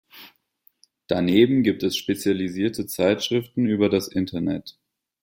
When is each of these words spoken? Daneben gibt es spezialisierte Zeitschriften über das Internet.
Daneben 1.05 1.61
gibt 1.61 1.83
es 1.83 1.95
spezialisierte 1.95 2.87
Zeitschriften 2.87 3.67
über 3.67 3.87
das 3.87 4.07
Internet. 4.07 4.79